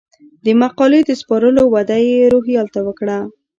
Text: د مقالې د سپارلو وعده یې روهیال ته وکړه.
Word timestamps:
د 0.45 0.47
مقالې 0.61 1.01
د 1.05 1.11
سپارلو 1.21 1.63
وعده 1.73 1.97
یې 2.07 2.31
روهیال 2.33 2.67
ته 2.73 2.79
وکړه. 2.87 3.17